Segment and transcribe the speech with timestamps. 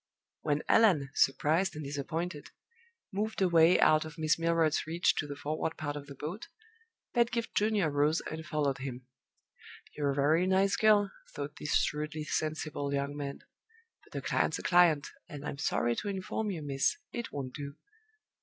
[0.41, 2.49] When Allan surprised and disappointed
[3.13, 6.47] moved away out of Miss Milroy's reach to the forward part of the boat,
[7.13, 9.05] Pedgift Junior rose and followed him.
[9.95, 13.43] "You're a very nice girl," thought this shrewdly sensible young man;
[14.03, 17.53] "but a client's a client; and I am sorry to inform you, miss, it won't
[17.53, 17.75] do."